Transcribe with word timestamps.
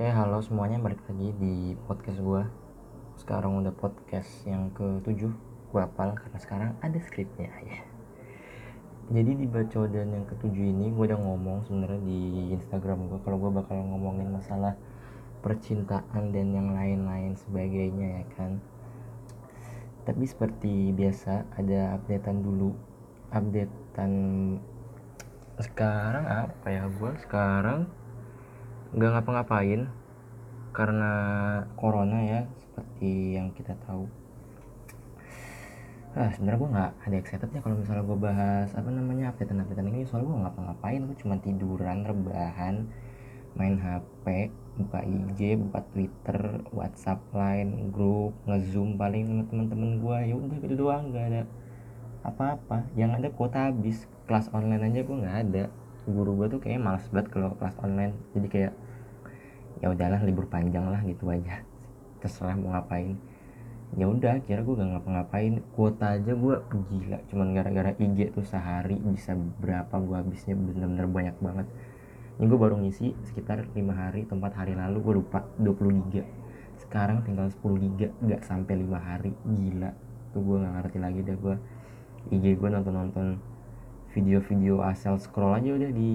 Oke, 0.00 0.16
halo 0.16 0.40
semuanya, 0.40 0.80
balik 0.80 1.04
lagi 1.12 1.28
di 1.36 1.76
podcast 1.84 2.24
gue 2.24 2.40
Sekarang 3.20 3.60
udah 3.60 3.68
podcast 3.68 4.32
yang 4.48 4.72
ke-7 4.72 5.28
Gue 5.68 5.76
hafal 5.76 6.16
karena 6.16 6.40
sekarang 6.40 6.72
ada 6.80 6.96
skripnya 7.04 7.52
ya. 7.60 7.84
Jadi 9.12 9.44
di 9.44 9.44
bacodan 9.44 10.08
yang 10.08 10.24
ke-7 10.24 10.56
ini 10.56 10.88
gue 10.88 11.04
udah 11.04 11.20
ngomong 11.20 11.68
sebenarnya 11.68 12.00
di 12.00 12.48
Instagram 12.48 13.12
gue 13.12 13.20
Kalau 13.20 13.36
gue 13.44 13.52
bakal 13.52 13.76
ngomongin 13.76 14.32
masalah 14.32 14.72
percintaan 15.44 16.32
dan 16.32 16.48
yang 16.48 16.72
lain-lain 16.72 17.36
sebagainya 17.36 18.24
ya 18.24 18.26
kan. 18.40 18.56
Tapi 20.08 20.24
seperti 20.24 20.96
biasa 20.96 21.44
ada 21.60 22.00
updatean 22.00 22.40
dulu. 22.40 22.72
Updatean 23.36 24.12
sekarang 25.60 26.24
apa 26.24 26.66
ya? 26.72 26.88
Gue 26.88 27.12
sekarang 27.20 27.99
nggak 28.90 29.10
ngapa-ngapain 29.14 29.86
karena 30.74 31.12
corona 31.78 32.18
ya 32.22 32.40
seperti 32.58 33.38
yang 33.38 33.50
kita 33.54 33.74
tahu. 33.86 34.06
Ah 36.10 36.26
sebenarnya 36.34 36.58
gue 36.58 36.70
nggak 36.74 36.92
ada 37.06 37.16
excited 37.22 37.50
ya 37.54 37.62
kalau 37.62 37.78
misalnya 37.78 38.02
gue 38.02 38.18
bahas 38.18 38.68
apa 38.74 38.90
namanya 38.90 39.30
update 39.30 39.54
update 39.54 39.86
ini. 39.86 40.02
Soalnya 40.06 40.26
gue 40.26 40.38
ngapa-ngapain 40.42 41.00
gue 41.06 41.16
cuma 41.22 41.38
tiduran 41.38 42.02
rebahan 42.02 42.90
main 43.54 43.78
HP 43.78 44.50
buka 44.78 45.02
IG 45.02 45.58
buka 45.58 45.82
Twitter 45.90 46.62
WhatsApp 46.70 47.18
line 47.34 47.90
grup 47.90 48.34
ngezoom 48.46 48.94
paling 48.94 49.26
sama 49.26 49.42
teman-teman 49.50 49.90
gue 49.98 50.16
ya 50.30 50.34
udah 50.38 50.58
gitu 50.62 50.74
doang 50.74 51.14
nggak 51.14 51.26
ada 51.30 51.42
apa-apa. 52.26 52.90
Yang 52.98 53.10
ada 53.22 53.28
kuota 53.30 53.58
habis 53.70 54.10
kelas 54.26 54.50
online 54.50 54.82
aja 54.90 55.00
gue 55.06 55.16
nggak 55.18 55.38
ada 55.46 55.64
guru 56.08 56.36
gue 56.40 56.46
tuh 56.56 56.60
kayak 56.62 56.80
males 56.80 57.04
banget 57.12 57.28
kalau 57.32 57.52
kelas 57.56 57.76
online. 57.80 58.14
Jadi 58.32 58.48
kayak 58.48 58.72
ya 59.80 59.86
udahlah 59.92 60.20
libur 60.24 60.46
panjang 60.48 60.88
lah 60.88 61.00
gitu 61.04 61.28
aja. 61.28 61.64
Terserah 62.20 62.56
mau 62.56 62.76
ngapain. 62.76 63.16
Ya 63.98 64.06
udah 64.06 64.38
kira 64.46 64.62
gue 64.62 64.74
gak 64.78 64.90
ngapa-ngapain. 64.96 65.64
Kuota 65.74 66.14
aja 66.14 66.32
gue 66.36 66.56
gila 66.62 67.18
cuman 67.26 67.46
gara-gara 67.56 67.90
IG 67.98 68.30
tuh 68.30 68.46
sehari 68.46 68.96
bisa 69.02 69.34
berapa 69.34 69.98
gue 69.98 70.16
habisnya 70.16 70.54
bener-bener 70.54 71.06
banyak 71.10 71.36
banget. 71.42 71.66
Ini 72.38 72.44
gue 72.46 72.58
baru 72.60 72.78
ngisi 72.80 73.12
sekitar 73.28 73.68
lima 73.76 73.92
hari 73.92 74.24
tempat 74.24 74.56
hari 74.56 74.78
lalu 74.78 75.02
gue 75.02 75.14
lupa 75.20 75.44
20 75.58 76.06
giga. 76.06 76.24
Sekarang 76.78 77.26
tinggal 77.26 77.50
10 77.50 77.82
giga 77.82 78.08
gak 78.22 78.46
sampai 78.46 78.78
lima 78.78 79.02
hari. 79.02 79.34
Gila 79.42 79.90
tuh 80.30 80.40
gue 80.44 80.56
gak 80.62 80.74
ngerti 80.78 80.98
lagi 81.02 81.20
deh 81.26 81.36
gue 81.36 81.56
IG 82.30 82.60
gue 82.60 82.68
nonton-nonton 82.68 83.40
video-video 84.10 84.82
asal 84.82 85.16
scroll 85.22 85.54
aja 85.54 85.70
udah 85.74 85.90
di 85.94 86.12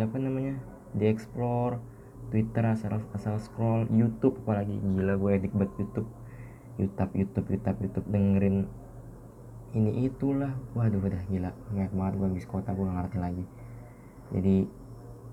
apa 0.00 0.16
namanya 0.20 0.60
di 0.92 1.08
explore 1.08 1.80
Twitter 2.28 2.60
asal 2.68 3.00
asal 3.16 3.40
scroll. 3.40 3.88
YouTube 3.88 4.44
apalagi. 4.44 4.76
Gila 4.76 5.16
gue 5.16 5.30
edik 5.32 5.52
banget 5.56 5.72
YouTube. 5.80 6.08
YouTube 6.76 7.12
YouTube 7.16 7.46
YouTube 7.48 7.78
YouTube. 7.88 8.06
Dengerin 8.12 8.56
ini 9.72 10.08
itulah. 10.08 10.52
Waduh 10.76 11.00
udah 11.00 11.24
gila. 11.28 11.50
Banyak 11.72 11.92
banget 11.92 12.14
gue 12.20 12.26
habis 12.28 12.46
kota 12.48 12.70
gue 12.76 12.84
gak 12.84 12.96
ngerti 13.00 13.18
lagi. 13.18 13.44
Jadi 14.36 14.56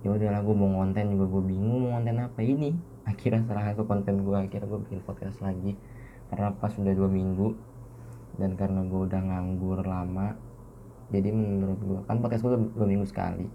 ya 0.08 0.10
udahlah 0.16 0.42
gue 0.44 0.56
mau 0.56 0.72
konten 0.80 1.06
juga. 1.12 1.26
Gue 1.28 1.44
bingung 1.44 1.80
mau 1.84 1.92
konten 2.00 2.16
apa 2.16 2.40
ini. 2.42 2.72
Akhirnya 3.06 3.44
salah 3.44 3.64
satu 3.70 3.84
konten 3.84 4.24
gue 4.24 4.36
akhirnya 4.40 4.68
gue 4.72 4.80
bikin 4.88 5.00
podcast 5.04 5.44
lagi. 5.44 5.76
Karena 6.32 6.56
pas 6.56 6.72
sudah 6.72 6.96
dua 6.96 7.12
minggu 7.12 7.54
dan 8.40 8.56
karena 8.60 8.84
gue 8.84 9.00
udah 9.08 9.22
nganggur 9.22 9.80
lama 9.84 10.36
jadi 11.14 11.30
menurut 11.30 11.80
gue 11.82 12.00
kan 12.10 12.18
podcast 12.18 12.42
gue 12.42 12.54
dua 12.74 12.88
minggu 12.88 13.06
sekali. 13.06 13.46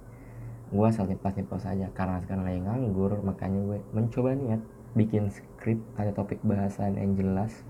Gue 0.71 0.87
asal 0.87 1.11
nyeplos 1.11 1.35
nyeplos 1.35 1.67
saja 1.67 1.91
karena 1.91 2.23
sekarang 2.23 2.47
lagi 2.47 2.61
nganggur 2.63 3.19
makanya 3.27 3.61
gue 3.67 3.79
mencoba 3.91 4.39
niat 4.39 4.63
bikin 4.95 5.31
skrip 5.31 5.83
ada 5.99 6.15
topik 6.15 6.39
bahasan 6.47 6.99
yang 6.99 7.15
jelas 7.19 7.63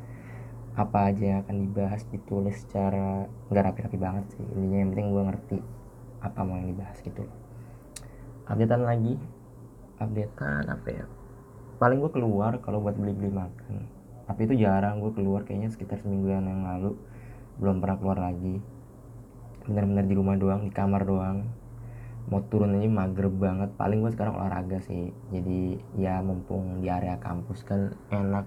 apa 0.77 1.13
aja 1.13 1.37
yang 1.37 1.39
akan 1.45 1.57
dibahas 1.65 2.05
ditulis 2.09 2.57
secara 2.65 3.29
nggak 3.49 3.65
rapi-rapi 3.73 3.97
banget 3.97 4.25
sih. 4.37 4.45
Intinya 4.53 4.79
yang 4.85 4.91
penting 4.93 5.09
gue 5.17 5.23
ngerti 5.33 5.59
apa 6.21 6.41
mau 6.45 6.61
yang 6.61 6.69
dibahas 6.77 6.99
gitu 7.01 7.25
updatean 8.51 8.83
lagi. 8.85 9.15
Updatean 10.01 10.65
apa 10.69 10.89
ya? 10.91 11.05
Paling 11.81 11.99
gue 12.05 12.13
keluar 12.13 12.61
kalau 12.61 12.85
buat 12.85 12.99
beli-beli 12.99 13.33
makan. 13.33 13.89
Tapi 14.29 14.41
itu 14.47 14.55
jarang 14.61 15.01
gue 15.01 15.13
keluar 15.17 15.49
kayaknya 15.49 15.73
sekitar 15.73 16.03
semingguan 16.03 16.45
yang 16.45 16.67
lalu. 16.67 16.99
Belum 17.57 17.81
pernah 17.81 17.97
keluar 17.97 18.19
lagi 18.21 18.61
benar-benar 19.71 20.05
di 20.11 20.15
rumah 20.19 20.35
doang 20.35 20.67
di 20.67 20.75
kamar 20.75 21.07
doang. 21.07 21.47
Mau 22.27 22.43
turun 22.51 22.75
aja 22.75 22.91
mager 22.91 23.31
banget. 23.31 23.71
Paling 23.79 24.03
gue 24.03 24.11
sekarang 24.11 24.35
olahraga 24.35 24.83
sih. 24.83 25.15
Jadi 25.31 25.79
ya 25.95 26.19
mumpung 26.19 26.83
di 26.83 26.91
area 26.91 27.15
kampus 27.23 27.63
kan 27.63 27.95
enak. 28.11 28.47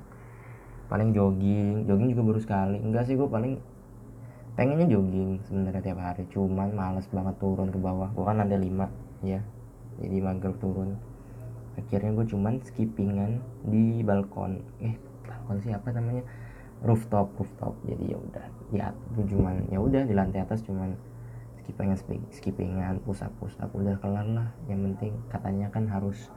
Paling 0.92 1.16
jogging. 1.16 1.88
Jogging 1.88 2.12
juga 2.12 2.24
baru 2.28 2.40
sekali. 2.44 2.78
Enggak 2.84 3.08
sih 3.08 3.16
gue 3.16 3.28
paling 3.28 3.56
pengennya 4.60 4.88
jogging 4.92 5.40
sebenarnya 5.48 5.82
tiap 5.82 6.00
hari. 6.04 6.28
Cuman 6.28 6.76
males 6.76 7.08
banget 7.08 7.36
turun 7.40 7.72
ke 7.72 7.80
bawah. 7.80 8.12
Gue 8.12 8.26
kan 8.28 8.44
ada 8.44 8.56
lima 8.60 8.92
ya. 9.24 9.40
Jadi 10.04 10.20
mager 10.20 10.54
turun. 10.60 11.00
Akhirnya 11.80 12.12
gue 12.14 12.26
cuman 12.28 12.60
skippingan 12.68 13.40
di 13.68 14.04
balkon. 14.04 14.60
Eh 14.84 14.96
balkon 15.24 15.64
siapa 15.64 15.92
namanya? 15.96 16.24
Rooftop 16.84 17.32
rooftop. 17.40 17.74
Jadi 17.88 18.12
ya 18.12 18.20
udah 18.20 18.46
ya 18.74 18.88
cuman 19.14 19.70
ya 19.70 19.78
udah 19.78 20.02
di 20.10 20.14
lantai 20.18 20.42
atas 20.42 20.66
cuman 20.66 20.98
skippingan 21.64 21.98
skippingan 22.30 23.00
push 23.08 23.24
up 23.24 23.32
push 23.40 23.56
up 23.64 23.72
udah 23.72 23.96
kelar 24.04 24.28
lah. 24.28 24.52
Yang 24.68 24.92
penting 24.92 25.14
katanya 25.32 25.72
kan 25.72 25.88
harus 25.88 26.28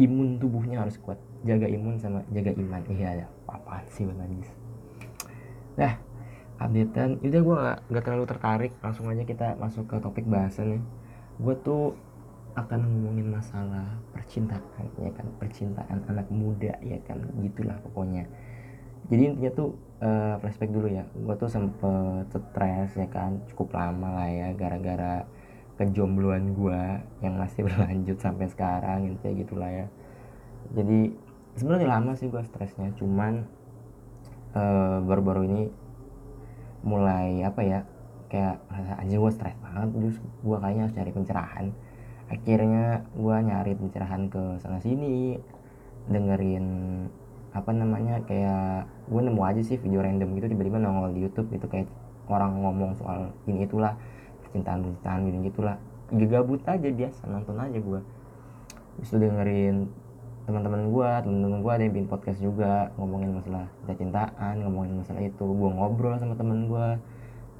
imun 0.00 0.40
tubuhnya 0.40 0.80
harus 0.80 0.96
kuat. 0.96 1.20
Jaga 1.44 1.68
imun 1.68 2.00
sama 2.00 2.24
jaga 2.32 2.56
iman. 2.56 2.80
Iya 2.88 3.24
ya. 3.24 3.26
Apa 3.44 3.84
sih 3.92 4.08
bang 4.08 4.24
Anjis 4.24 4.50
nah 5.72 5.96
updatean. 6.60 7.18
Udah 7.24 7.40
gue 7.40 7.56
gak, 7.56 7.78
gak 7.88 8.04
terlalu 8.04 8.24
tertarik. 8.28 8.72
Langsung 8.84 9.08
aja 9.08 9.24
kita 9.24 9.56
masuk 9.56 9.88
ke 9.88 9.96
topik 10.00 10.24
bahasannya 10.28 10.80
gue 11.40 11.54
tuh 11.64 11.96
akan 12.52 12.84
ngomongin 12.84 13.32
masalah 13.32 13.96
percintaan 14.12 14.84
ya 15.00 15.10
kan? 15.16 15.26
Percintaan 15.40 16.04
anak 16.08 16.28
muda 16.28 16.76
ya 16.84 17.00
kan? 17.08 17.24
Gitulah 17.40 17.80
pokoknya 17.80 18.28
jadi 19.12 19.28
intinya 19.28 19.52
tuh 19.52 19.76
uh, 20.00 20.40
flashback 20.40 20.72
dulu 20.72 20.88
ya. 20.88 21.04
Gue 21.12 21.36
tuh 21.36 21.52
sempet 21.52 22.32
stres 22.32 22.96
ya 22.96 23.08
kan. 23.12 23.44
Cukup 23.52 23.76
lama 23.76 24.08
lah 24.16 24.28
ya 24.32 24.48
gara-gara 24.56 25.28
kejombloan 25.76 26.56
gue 26.56 26.82
yang 27.20 27.36
masih 27.36 27.64
berlanjut 27.68 28.16
sampai 28.16 28.48
sekarang 28.48 29.12
gitu 29.12 29.20
ya 29.28 29.32
gitulah 29.36 29.68
ya. 29.68 29.86
Jadi 30.72 31.12
sebenarnya 31.60 31.92
lama 31.92 32.16
sih 32.16 32.32
gue 32.32 32.40
stresnya. 32.40 32.88
Cuman 32.96 33.44
uh, 34.56 35.04
baru-baru 35.04 35.44
ini 35.44 35.62
mulai 36.80 37.44
apa 37.44 37.60
ya 37.60 37.80
kayak 38.32 38.64
rasa 38.72 38.96
aja 38.96 39.14
gue 39.20 39.32
stres 39.36 39.56
banget 39.60 39.88
terus 39.92 40.16
gue 40.24 40.56
kayaknya 40.56 40.82
harus 40.88 40.96
cari 40.96 41.10
pencerahan. 41.12 41.66
Akhirnya 42.32 43.04
gue 43.12 43.36
nyari 43.44 43.76
pencerahan 43.76 44.32
ke 44.32 44.56
sana 44.56 44.80
sini 44.80 45.36
dengerin 46.08 46.64
apa 47.52 47.70
namanya 47.76 48.24
kayak 48.24 48.88
gue 49.12 49.20
nemu 49.20 49.42
aja 49.44 49.60
sih 49.60 49.76
video 49.76 50.00
random 50.00 50.32
gitu 50.40 50.48
tiba-tiba 50.48 50.80
nongol 50.80 51.12
di 51.12 51.20
YouTube 51.28 51.52
gitu 51.52 51.68
kayak 51.68 51.84
orang 52.32 52.64
ngomong 52.64 52.96
soal 52.96 53.28
ini 53.44 53.68
itulah 53.68 53.92
percintaan 54.40 54.80
percintaan 54.80 55.28
gini 55.28 55.38
gitulah. 55.52 55.76
Juga 56.12 56.40
gabut 56.40 56.60
aja 56.64 56.88
biasa 56.88 57.28
nonton 57.28 57.56
aja 57.60 57.78
gue 57.78 58.00
bisa 59.00 59.16
dengerin 59.16 59.88
teman-teman 60.44 60.92
gue 60.92 61.10
teman-teman 61.24 61.58
gue 61.64 61.72
ada 61.72 61.82
yang 61.86 61.92
bikin 61.96 62.08
podcast 62.12 62.40
juga 62.42 62.92
ngomongin 63.00 63.30
masalah 63.36 63.68
cinta-cintaan 63.84 64.54
ngomongin 64.64 65.04
masalah 65.04 65.20
itu. 65.20 65.44
Gue 65.44 65.68
ngobrol 65.76 66.16
sama 66.16 66.34
temen 66.40 66.72
gue 66.72 66.86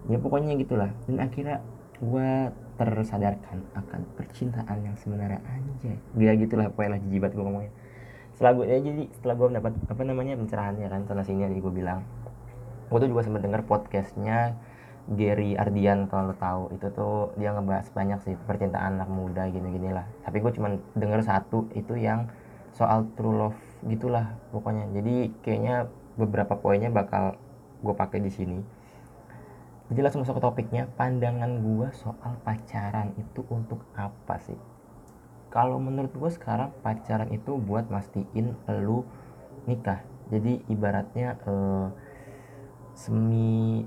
ya 0.09 0.17
pokoknya 0.17 0.57
gitulah. 0.57 0.89
Dan 1.05 1.21
akhirnya 1.21 1.61
gue 2.01 2.29
tersadarkan 2.81 3.61
akan 3.77 4.01
percintaan 4.17 4.79
yang 4.89 4.97
sebenarnya 4.97 5.45
aja. 5.45 5.93
Gila 6.17 6.33
gitulah 6.41 6.67
pokoknya 6.73 6.97
lah 6.97 7.01
jibat 7.13 7.37
gue 7.37 7.45
ngomongnya 7.45 7.73
setelah 8.43 8.59
gue 8.59 8.67
ya 8.75 8.79
jadi 8.83 9.03
setelah 9.15 9.35
gue 9.39 9.49
mendapat 9.55 9.73
apa 9.87 10.03
namanya 10.03 10.35
pencerahan 10.35 10.75
ya 10.75 10.91
kan 10.91 11.07
sana 11.07 11.23
sini 11.23 11.47
jadi 11.47 11.63
gue 11.63 11.75
bilang. 11.79 12.03
Gue 12.91 12.99
tuh 12.99 13.15
juga 13.15 13.23
sempat 13.23 13.47
dengar 13.47 13.63
podcastnya 13.63 14.59
Gary 15.15 15.55
Ardian 15.55 16.11
kalau 16.11 16.27
lo 16.27 16.35
tahu. 16.35 16.75
Itu 16.75 16.91
tuh 16.91 17.31
dia 17.39 17.55
ngebahas 17.55 17.87
banyak 17.95 18.19
sih 18.27 18.35
percintaan 18.35 18.99
anak 18.99 19.07
muda 19.07 19.47
gini-gini 19.47 19.95
lah. 19.95 20.11
Tapi 20.27 20.43
gue 20.43 20.59
cuma 20.59 20.75
denger 20.99 21.23
satu 21.23 21.71
itu 21.79 21.95
yang 21.95 22.27
soal 22.75 23.07
true 23.15 23.31
love 23.31 23.59
gitulah 23.87 24.35
pokoknya. 24.51 24.91
Jadi 24.91 25.31
kayaknya 25.47 25.87
beberapa 26.19 26.59
poinnya 26.59 26.91
bakal 26.91 27.39
gue 27.79 27.95
pakai 27.95 28.27
di 28.27 28.31
sini. 28.35 28.59
Jadi 29.87 30.03
langsung 30.03 30.27
masuk 30.27 30.43
ke 30.43 30.43
topiknya 30.43 30.91
pandangan 30.99 31.63
gue 31.63 31.95
soal 31.95 32.35
pacaran 32.43 33.15
itu 33.15 33.47
untuk 33.55 33.87
apa 33.95 34.35
sih 34.43 34.72
kalau 35.53 35.77
menurut 35.77 36.11
gue 36.17 36.31
sekarang 36.33 36.73
pacaran 36.81 37.29
itu 37.29 37.61
buat 37.61 37.93
mastiin 37.93 38.57
lu 38.81 39.05
nikah. 39.69 40.01
Jadi 40.33 40.65
ibaratnya 40.73 41.37
uh, 41.45 41.93
semi 42.97 43.85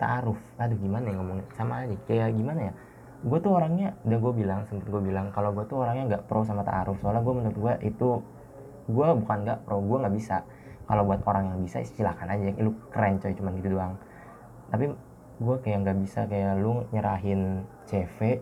taruh 0.00 0.40
aduh 0.56 0.78
gimana 0.80 1.12
ya 1.12 1.14
ngomongnya? 1.20 1.46
Sama 1.52 1.84
aja 1.84 1.92
kayak 2.08 2.32
gimana 2.32 2.72
ya? 2.72 2.74
Gue 3.20 3.38
tuh 3.44 3.52
orangnya 3.52 4.00
udah 4.08 4.18
gue 4.18 4.32
bilang 4.32 4.60
sempet 4.64 4.88
gue 4.88 5.02
bilang 5.04 5.28
kalau 5.28 5.52
gue 5.52 5.68
tuh 5.68 5.84
orangnya 5.84 6.16
nggak 6.16 6.24
pro 6.24 6.40
sama 6.48 6.64
taruh 6.64 6.96
soalnya 7.04 7.20
gue 7.20 7.34
menurut 7.36 7.58
gue 7.60 7.74
itu 7.84 8.08
gue 8.88 9.08
bukan 9.20 9.38
nggak 9.44 9.58
pro 9.68 9.84
gue 9.84 9.96
nggak 10.00 10.16
bisa. 10.16 10.40
Kalau 10.88 11.04
buat 11.04 11.20
orang 11.28 11.52
yang 11.52 11.60
bisa 11.60 11.84
silakan 11.84 12.32
aja. 12.32 12.48
Lu 12.64 12.72
keren 12.88 13.20
coy 13.20 13.36
cuman 13.36 13.52
gitu 13.60 13.76
doang. 13.76 14.00
Tapi 14.72 14.88
gue 15.36 15.56
kayak 15.60 15.84
nggak 15.84 15.98
bisa 16.00 16.24
kayak 16.24 16.56
lu 16.64 16.88
nyerahin 16.96 17.68
CV 17.84 18.40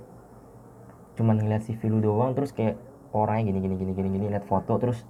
cuman 1.17 1.41
ngeliat 1.41 1.65
CV 1.65 1.89
lu 1.89 1.99
doang 2.05 2.37
terus 2.37 2.53
kayak 2.53 2.77
orangnya 3.17 3.51
gini 3.51 3.59
gini 3.65 3.75
gini 3.81 3.93
gini 3.97 4.09
gini 4.13 4.27
lihat 4.29 4.45
foto 4.45 4.77
terus 4.77 5.03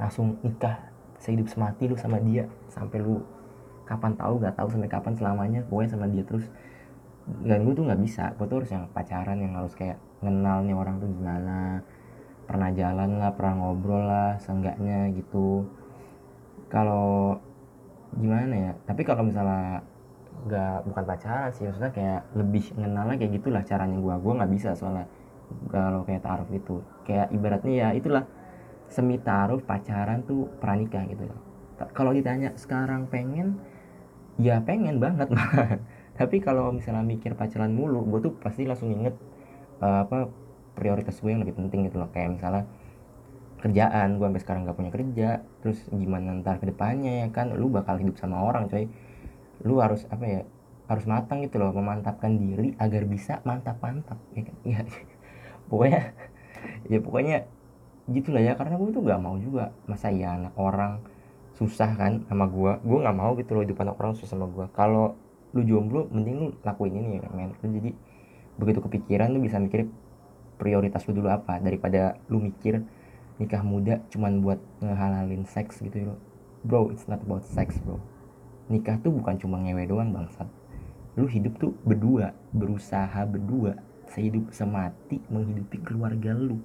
langsung 0.00 0.40
nikah 0.40 0.80
sehidup 1.20 1.46
semati 1.46 1.86
lu 1.86 1.94
sama 1.94 2.18
dia 2.18 2.48
sampai 2.72 2.98
lu 2.98 3.22
kapan 3.86 4.16
tahu 4.16 4.40
nggak 4.40 4.56
tahu 4.56 4.68
sampai 4.72 4.90
kapan 4.90 5.12
selamanya 5.14 5.60
gue 5.68 5.82
sama 5.86 6.08
dia 6.08 6.24
terus. 6.24 6.48
Dan 7.22 7.62
gue 7.62 7.74
tuh 7.76 7.86
nggak 7.86 8.02
bisa 8.02 8.34
gue 8.34 8.46
tuh 8.50 8.56
harus 8.62 8.70
yang 8.74 8.90
pacaran 8.90 9.38
yang 9.38 9.54
harus 9.54 9.78
kayak 9.78 10.00
kenal 10.18 10.64
nih 10.66 10.74
orang 10.74 10.98
tuh 10.98 11.06
gimana 11.06 11.86
pernah 12.42 12.74
jalan 12.74 13.22
lah 13.22 13.30
pernah 13.30 13.54
ngobrol 13.62 14.02
lah 14.02 14.40
seenggaknya 14.42 15.14
gitu. 15.14 15.68
Kalau 16.66 17.38
gimana 18.18 18.54
ya 18.70 18.72
tapi 18.88 19.06
kalau 19.06 19.22
misalnya 19.22 19.86
nggak 20.42 20.76
bukan 20.90 21.04
pacaran 21.06 21.50
sih 21.54 21.70
maksudnya 21.70 21.92
kayak 21.94 22.20
lebih 22.34 22.64
mengenalnya 22.74 23.16
kayak 23.22 23.32
gitulah 23.38 23.62
caranya 23.62 23.96
gue 23.96 24.14
gue 24.18 24.32
nggak 24.42 24.52
bisa 24.52 24.70
soalnya 24.74 25.06
kalau 25.68 26.02
kayak 26.08 26.22
taruh 26.24 26.48
itu 26.52 26.80
kayak 27.04 27.28
ibaratnya 27.34 27.72
ya 27.72 27.88
itulah 27.92 28.24
semi 28.88 29.16
taruh 29.16 29.60
pacaran 29.60 30.20
tuh 30.24 30.48
pranikah 30.60 31.04
gitu. 31.08 31.24
Loh 31.28 31.52
kalau 31.90 32.14
ditanya 32.14 32.54
sekarang 32.54 33.10
pengen 33.10 33.58
ya 34.38 34.62
pengen 34.62 35.02
banget. 35.02 35.26
Mah 35.34 35.50
tapi 36.18 36.38
kalau 36.38 36.70
misalnya 36.70 37.02
mikir 37.02 37.34
pacaran 37.34 37.74
mulu 37.74 38.06
gue 38.06 38.30
tuh 38.30 38.32
pasti 38.38 38.62
langsung 38.68 38.94
inget 38.94 39.18
uh, 39.82 40.06
apa 40.06 40.30
prioritas 40.78 41.18
gue 41.18 41.34
yang 41.34 41.42
lebih 41.42 41.58
penting 41.58 41.90
gitu 41.90 41.98
loh. 41.98 42.08
Kayak 42.14 42.38
misalnya 42.38 42.64
kerjaan 43.62 44.18
gue 44.18 44.26
sampai 44.26 44.42
sekarang 44.42 44.60
gak 44.66 44.78
punya 44.78 44.90
kerja 44.90 45.28
terus 45.62 45.78
gimana 45.94 46.34
ntar 46.42 46.58
ke 46.58 46.66
depannya 46.66 47.22
ya 47.22 47.28
kan 47.30 47.54
lu 47.54 47.70
bakal 47.70 47.98
hidup 47.98 48.14
sama 48.20 48.38
orang 48.38 48.70
coy. 48.70 48.86
Lu 49.66 49.82
harus 49.82 50.06
apa 50.06 50.24
ya 50.26 50.42
harus 50.90 51.06
matang 51.08 51.40
gitu 51.46 51.56
loh 51.62 51.72
memantapkan 51.72 52.36
diri 52.36 52.74
agar 52.76 53.06
bisa 53.06 53.40
mantap 53.48 53.78
mantap 53.82 54.18
ya 54.36 54.46
kan? 54.46 54.56
Ya 54.66 54.82
pokoknya 55.72 56.12
ya 56.92 56.98
pokoknya 57.00 57.48
gitulah 58.12 58.44
ya 58.44 58.52
karena 58.60 58.76
gue 58.76 58.92
tuh 58.92 59.02
gak 59.08 59.22
mau 59.24 59.40
juga 59.40 59.72
masa 59.88 60.12
ya 60.12 60.36
anak 60.36 60.52
orang 60.60 61.00
susah 61.56 61.96
kan 61.96 62.28
sama 62.28 62.44
gue 62.48 62.72
gue 62.84 62.98
nggak 63.00 63.16
mau 63.16 63.32
gitu 63.38 63.54
loh 63.54 63.62
hidup 63.62 63.80
anak 63.84 63.96
orang 64.00 64.12
susah 64.16 64.34
sama 64.34 64.48
gue 64.50 64.66
kalau 64.72 65.16
lu 65.52 65.62
jomblo 65.68 66.08
mending 66.08 66.36
lu 66.40 66.48
lakuin 66.64 66.96
ini 66.96 67.20
ya 67.20 67.28
men. 67.32 67.52
Lu 67.60 67.68
jadi 67.68 67.92
begitu 68.56 68.80
kepikiran 68.80 69.32
lu 69.32 69.44
bisa 69.44 69.60
mikir 69.60 69.88
prioritas 70.56 71.04
lu 71.08 71.16
dulu 71.16 71.28
apa 71.28 71.60
daripada 71.60 72.16
lu 72.32 72.40
mikir 72.40 72.84
nikah 73.36 73.64
muda 73.64 74.00
cuman 74.12 74.40
buat 74.40 74.60
ngehalalin 74.80 75.44
seks 75.44 75.84
gitu 75.84 76.08
ya 76.08 76.14
bro. 76.64 76.88
It's 76.88 77.04
not 77.04 77.20
about 77.20 77.44
sex 77.44 77.76
bro. 77.84 78.00
Nikah 78.72 78.96
tuh 79.04 79.12
bukan 79.12 79.36
cuma 79.36 79.60
ngewe 79.60 79.84
doang 79.84 80.12
bangsat. 80.16 80.48
Lu 81.20 81.28
hidup 81.28 81.60
tuh 81.60 81.76
berdua 81.84 82.32
berusaha 82.56 83.28
berdua 83.28 83.76
sehidup 84.12 84.52
semati 84.52 85.18
menghidupi 85.32 85.80
keluarga 85.80 86.36
lu. 86.36 86.60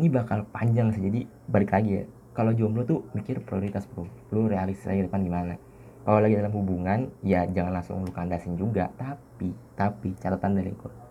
Ini 0.00 0.08
bakal 0.08 0.48
panjang 0.48 0.90
sih 0.96 1.04
jadi 1.04 1.28
balik 1.46 1.76
lagi 1.76 2.00
ya. 2.00 2.04
Kalau 2.32 2.56
jomblo 2.56 2.88
tuh 2.88 3.04
mikir 3.12 3.44
prioritas 3.44 3.84
bro. 3.84 4.08
Lu 4.32 4.48
realistis 4.48 4.88
lagi 4.88 5.04
depan 5.04 5.20
gimana? 5.20 5.60
Kalau 6.02 6.18
lagi 6.24 6.34
dalam 6.40 6.54
hubungan 6.56 7.12
ya 7.20 7.44
jangan 7.44 7.76
langsung 7.76 8.00
lu 8.00 8.10
kandasin 8.10 8.56
juga. 8.56 8.88
Tapi 8.96 9.52
tapi 9.76 10.16
catatan 10.16 10.56
dari 10.56 10.72
gue 10.72 11.10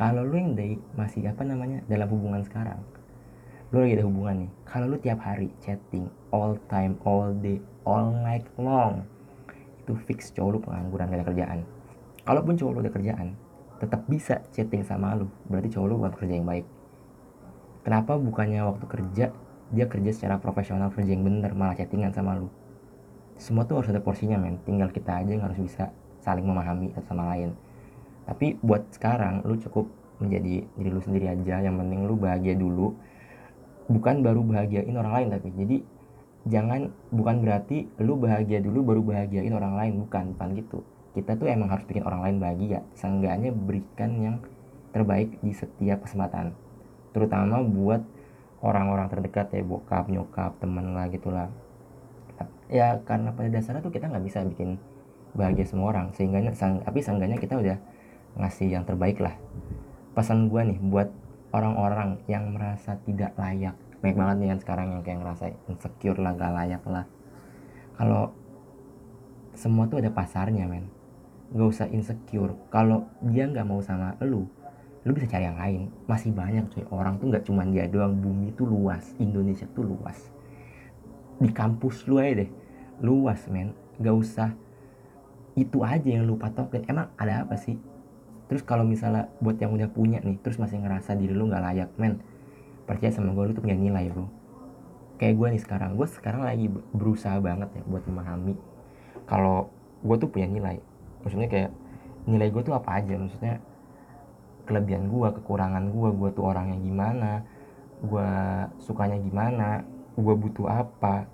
kalau 0.00 0.24
lu 0.24 0.32
yang 0.40 0.56
dari 0.56 0.80
masih 0.96 1.28
apa 1.28 1.44
namanya 1.44 1.84
dalam 1.84 2.08
hubungan 2.08 2.40
sekarang 2.40 2.80
lu 3.68 3.84
lagi 3.84 4.00
ada 4.00 4.08
hubungan 4.08 4.48
nih 4.48 4.50
kalau 4.64 4.88
lu 4.88 4.96
tiap 4.96 5.20
hari 5.20 5.52
chatting 5.60 6.08
all 6.32 6.56
time 6.72 6.96
all 7.04 7.28
day 7.44 7.60
all 7.84 8.08
night 8.08 8.48
long 8.56 9.04
itu 9.84 9.92
fix 10.08 10.32
cowok 10.32 10.50
lu 10.56 10.58
pengangguran 10.64 11.12
gak 11.12 11.20
ada 11.20 11.26
kerjaan. 11.28 11.60
Kalaupun 12.24 12.54
cowok 12.56 12.72
lu 12.72 12.80
ada 12.80 12.92
kerjaan 12.96 13.28
tetap 13.80 14.04
bisa 14.04 14.44
chatting 14.52 14.84
sama 14.84 15.16
lu. 15.16 15.26
Berarti 15.48 15.72
cowok 15.72 15.86
lu 15.88 15.96
buat 15.96 16.14
kerja 16.14 16.36
yang 16.36 16.44
baik. 16.44 16.68
Kenapa 17.80 18.20
bukannya 18.20 18.60
waktu 18.60 18.84
kerja 18.84 19.26
dia 19.72 19.86
kerja 19.88 20.10
secara 20.12 20.36
profesional 20.36 20.92
kerja 20.92 21.16
yang 21.16 21.24
bener 21.24 21.56
malah 21.56 21.72
chattingan 21.72 22.12
sama 22.12 22.36
lu? 22.36 22.52
Semua 23.40 23.64
tuh 23.64 23.80
harus 23.80 23.88
ada 23.88 24.04
porsinya 24.04 24.36
men. 24.36 24.60
Tinggal 24.68 24.92
kita 24.92 25.24
aja 25.24 25.32
yang 25.32 25.48
harus 25.48 25.56
bisa 25.56 25.88
saling 26.20 26.44
memahami 26.44 26.92
satu 26.92 27.16
sama 27.16 27.32
lain. 27.32 27.56
Tapi 28.28 28.60
buat 28.60 28.84
sekarang 28.92 29.40
lu 29.48 29.56
cukup 29.56 29.88
menjadi 30.20 30.68
diri 30.76 30.90
lu 30.92 31.00
sendiri 31.00 31.32
aja. 31.32 31.64
Yang 31.64 31.80
penting 31.80 32.00
lu 32.04 32.20
bahagia 32.20 32.52
dulu. 32.52 32.92
Bukan 33.88 34.20
baru 34.20 34.44
bahagiain 34.44 34.92
orang 34.92 35.12
lain 35.16 35.28
tapi 35.32 35.48
jadi 35.56 35.76
jangan 36.46 36.92
bukan 37.10 37.42
berarti 37.42 37.88
lu 38.04 38.20
bahagia 38.20 38.60
dulu 38.60 38.84
baru 38.92 39.00
bahagiain 39.00 39.56
orang 39.56 39.72
lain. 39.72 39.92
Bukan 40.04 40.36
bukan 40.36 40.48
gitu 40.60 40.84
kita 41.16 41.34
tuh 41.34 41.50
emang 41.50 41.70
harus 41.70 41.84
bikin 41.86 42.06
orang 42.06 42.22
lain 42.22 42.36
bahagia. 42.38 42.80
Seenggaknya 42.94 43.50
berikan 43.50 44.10
yang 44.20 44.36
terbaik 44.94 45.38
di 45.42 45.54
setiap 45.54 46.06
kesempatan. 46.06 46.54
Terutama 47.10 47.62
buat 47.62 48.02
orang-orang 48.62 49.10
terdekat 49.10 49.50
ya 49.54 49.64
bokap 49.64 50.06
nyokap 50.12 50.52
teman 50.60 50.92
lah 50.92 51.08
gitulah 51.08 51.48
ya 52.70 53.02
karena 53.02 53.34
pada 53.34 53.50
dasarnya 53.50 53.82
tuh 53.82 53.90
kita 53.90 54.06
nggak 54.06 54.24
bisa 54.24 54.46
bikin 54.46 54.78
bahagia 55.34 55.66
semua 55.66 55.90
orang. 55.92 56.14
Sehingga 56.14 56.38
tapi 56.56 56.98
seenggaknya 57.02 57.38
kita 57.38 57.58
udah 57.58 57.76
ngasih 58.38 58.70
yang 58.70 58.86
terbaik 58.86 59.18
lah. 59.18 59.34
Pesan 60.14 60.46
gue 60.46 60.62
nih 60.62 60.78
buat 60.78 61.10
orang-orang 61.50 62.22
yang 62.30 62.54
merasa 62.54 62.98
tidak 63.02 63.34
layak. 63.34 63.74
Banyak 64.00 64.16
banget 64.16 64.36
nih 64.40 64.48
kan 64.54 64.58
sekarang 64.62 64.86
yang 64.96 65.02
kayak 65.02 65.18
ngerasa 65.20 65.44
insecure 65.68 66.18
lah 66.18 66.32
gak 66.32 66.54
layak 66.56 66.82
lah. 66.88 67.04
Kalau 67.98 68.32
semua 69.52 69.84
tuh 69.90 70.00
ada 70.00 70.08
pasarnya 70.08 70.64
men 70.64 70.88
gak 71.50 71.68
usah 71.68 71.86
insecure. 71.90 72.54
Kalau 72.70 73.10
dia 73.26 73.46
nggak 73.50 73.66
mau 73.66 73.82
sama 73.82 74.14
lu 74.22 74.46
lu 75.00 75.16
bisa 75.16 75.26
cari 75.26 75.48
yang 75.48 75.56
lain. 75.56 75.88
Masih 76.04 76.30
banyak 76.30 76.68
cuy. 76.68 76.84
Orang 76.92 77.16
tuh 77.16 77.32
nggak 77.32 77.44
cuma 77.48 77.64
dia 77.64 77.88
doang. 77.88 78.12
Bumi 78.20 78.52
tuh 78.52 78.68
luas. 78.68 79.16
Indonesia 79.16 79.64
tuh 79.72 79.88
luas. 79.88 80.18
Di 81.40 81.48
kampus 81.48 82.04
lu 82.04 82.20
aja 82.20 82.44
deh. 82.44 82.50
Luas 83.00 83.48
men. 83.48 83.72
Gak 83.96 84.16
usah 84.16 84.50
itu 85.56 85.80
aja 85.80 86.04
yang 86.04 86.28
lu 86.28 86.36
patokin. 86.36 86.84
Emang 86.84 87.08
ada 87.16 87.48
apa 87.48 87.56
sih? 87.56 87.80
Terus 88.52 88.60
kalau 88.66 88.84
misalnya 88.84 89.30
buat 89.40 89.56
yang 89.56 89.72
udah 89.72 89.88
punya 89.88 90.18
nih 90.20 90.36
terus 90.42 90.58
masih 90.58 90.82
ngerasa 90.82 91.14
diri 91.14 91.30
lu 91.30 91.46
nggak 91.46 91.62
layak 91.70 91.90
men 92.02 92.18
percaya 92.82 93.14
sama 93.14 93.30
gue 93.30 93.46
lu 93.46 93.52
tuh 93.54 93.62
punya 93.62 93.78
nilai 93.78 94.10
bro. 94.10 94.26
Kayak 95.16 95.34
gue 95.38 95.48
nih 95.56 95.62
sekarang. 95.62 95.90
Gue 95.96 96.08
sekarang 96.10 96.42
lagi 96.44 96.66
berusaha 96.92 97.38
banget 97.40 97.72
ya 97.72 97.82
buat 97.86 98.04
memahami 98.04 98.58
kalau 99.30 99.70
gue 100.02 100.16
tuh 100.18 100.28
punya 100.28 100.50
nilai 100.50 100.82
maksudnya 101.22 101.48
kayak 101.48 101.70
nilai 102.28 102.48
gue 102.52 102.62
tuh 102.64 102.74
apa 102.76 103.00
aja? 103.00 103.14
Maksudnya 103.16 103.60
kelebihan 104.68 105.10
gue 105.10 105.28
kekurangan 105.40 105.84
gue 105.90 106.08
gue 106.14 106.30
tuh 106.30 106.44
orangnya 106.46 106.78
gimana 106.78 107.42
gue 108.00 108.30
sukanya 108.80 109.18
gimana 109.20 109.84
gue 110.16 110.34
butuh 110.36 110.68
apa. 110.68 111.28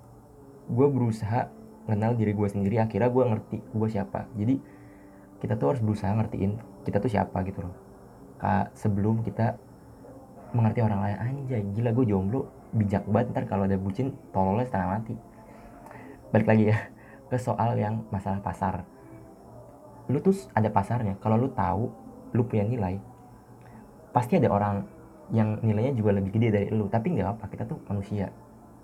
Gue 0.67 0.87
berusaha 0.91 1.47
kenal 1.87 2.19
diri 2.19 2.35
gue 2.35 2.47
sendiri 2.49 2.83
akhirnya 2.83 3.07
gue 3.07 3.23
ngerti 3.23 3.57
gue 3.61 3.87
siapa. 3.87 4.27
Jadi 4.35 4.59
kita 5.37 5.55
tuh 5.55 5.75
harus 5.75 5.81
berusaha 5.83 6.11
ngertiin 6.11 6.59
kita 6.83 6.97
tuh 6.99 7.11
siapa 7.11 7.43
gitu 7.47 7.63
loh. 7.63 7.75
Kak, 8.37 8.75
sebelum 8.77 9.25
kita 9.25 9.57
mengerti 10.55 10.79
orang 10.79 11.03
lain 11.03 11.17
anjay 11.19 11.61
gila 11.75 11.91
gue 11.91 12.05
jomblo 12.07 12.47
bijak 12.71 13.03
banget 13.07 13.35
ntar 13.35 13.43
kalau 13.47 13.63
ada 13.67 13.79
bucin 13.79 14.11
tololnya 14.35 14.67
setengah 14.67 14.89
mati. 14.99 15.15
Balik 16.35 16.47
lagi 16.47 16.63
ya 16.75 16.77
ke 17.27 17.37
soal 17.39 17.75
yang 17.79 18.03
masalah 18.11 18.39
pasar 18.39 18.87
lu 20.07 20.17
tuh 20.23 20.35
ada 20.55 20.71
pasarnya. 20.71 21.19
Kalau 21.19 21.35
lu 21.35 21.51
tahu 21.51 21.91
lu 22.35 22.43
punya 22.43 22.67
nilai 22.67 22.99
pasti 24.11 24.39
ada 24.39 24.49
orang 24.49 24.81
yang 25.29 25.59
nilainya 25.61 25.93
juga 25.93 26.15
lebih 26.17 26.31
gede 26.33 26.47
dari 26.49 26.67
lu. 26.71 26.87
Tapi 26.87 27.13
nggak 27.13 27.27
apa 27.37 27.45
kita 27.51 27.67
tuh 27.67 27.79
manusia. 27.91 28.31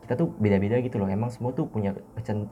Kita 0.03 0.20
tuh 0.20 0.36
beda-beda 0.36 0.84
gitu 0.84 1.00
loh. 1.00 1.08
Emang 1.08 1.32
semua 1.32 1.56
tuh 1.56 1.65
punya 1.65 1.96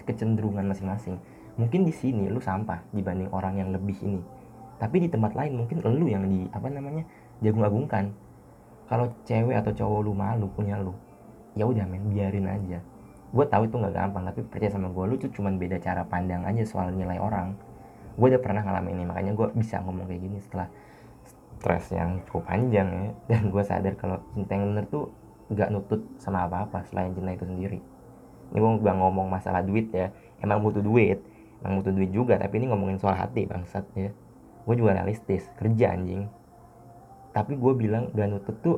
kecenderungan 0.07 0.63
masing-masing. 0.71 1.19
Mungkin 1.59 1.83
di 1.83 1.91
sini 1.91 2.31
lu 2.31 2.39
sampah 2.39 2.79
dibanding 2.95 3.27
orang 3.35 3.59
yang 3.59 3.69
lebih 3.75 3.95
ini. 4.01 4.23
Tapi 4.79 5.03
di 5.03 5.07
tempat 5.11 5.35
lain 5.37 5.61
mungkin 5.61 5.83
lu 5.83 6.07
yang 6.07 6.25
di 6.25 6.47
apa 6.49 6.71
namanya 6.71 7.05
jagung-agungkan 7.43 8.09
kalau 8.87 9.07
cewek 9.27 9.55
atau 9.55 9.71
cowok 9.71 9.99
lu 10.03 10.11
malu 10.15 10.47
punya 10.51 10.75
lu 10.79 10.95
ya 11.53 11.67
udah 11.67 11.83
men 11.85 12.07
biarin 12.09 12.47
aja. 12.47 12.79
Gue 13.31 13.45
tahu 13.47 13.67
itu 13.67 13.75
nggak 13.79 13.95
gampang 13.95 14.23
tapi 14.27 14.41
percaya 14.47 14.71
sama 14.71 14.87
gue 14.91 15.05
lu 15.07 15.15
tuh 15.19 15.31
cuman 15.31 15.55
beda 15.59 15.79
cara 15.79 16.03
pandang 16.03 16.43
aja 16.47 16.63
soal 16.67 16.91
nilai 16.91 17.19
orang 17.19 17.55
gue 18.15 18.27
udah 18.27 18.41
pernah 18.41 18.61
ngalamin 18.63 19.01
ini 19.01 19.05
makanya 19.07 19.31
gue 19.35 19.47
bisa 19.55 19.79
ngomong 19.81 20.07
kayak 20.07 20.21
gini 20.21 20.37
setelah 20.43 20.67
stres 21.61 21.93
yang 21.93 22.25
cukup 22.27 22.49
panjang 22.49 22.87
ya. 22.89 23.07
Dan 23.35 23.53
gue 23.53 23.63
sadar 23.63 23.93
kalau 23.95 24.17
cinta 24.33 24.57
yang 24.57 24.73
bener 24.73 24.85
tuh 24.89 25.13
nggak 25.51 25.69
nutut 25.69 26.01
sama 26.17 26.47
apa-apa 26.47 26.87
selain 26.89 27.13
cinta 27.13 27.31
itu 27.35 27.45
sendiri. 27.45 27.79
Ini 28.51 28.57
gue 28.59 28.71
gak 28.83 28.97
ngomong 28.99 29.31
masalah 29.31 29.63
duit 29.63 29.87
ya 29.95 30.11
emang 30.43 30.59
butuh 30.59 30.83
duit 30.83 31.23
emang 31.63 31.79
butuh 31.79 31.93
duit 31.95 32.11
juga 32.11 32.35
tapi 32.35 32.59
ini 32.59 32.67
ngomongin 32.67 32.99
soal 32.99 33.15
hati 33.15 33.47
bangsat 33.47 33.85
ya. 33.95 34.11
Gue 34.67 34.75
juga 34.75 34.97
realistis 34.97 35.47
kerja 35.55 35.95
anjing. 35.95 36.27
Tapi 37.31 37.55
gue 37.55 37.73
bilang 37.79 38.11
gak 38.11 38.27
nutut 38.27 38.57
tuh 38.59 38.77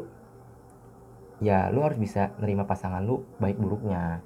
ya 1.42 1.68
lu 1.74 1.82
harus 1.82 1.98
bisa 1.98 2.32
nerima 2.38 2.64
pasangan 2.64 3.04
lu 3.04 3.26
baik 3.42 3.58
buruknya 3.58 4.22